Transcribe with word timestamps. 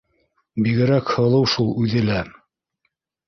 Бигерәк 0.67 1.11
һылыу 1.17 1.45
шул 1.55 1.69
үҙе 1.83 2.03
лә. 2.09 2.17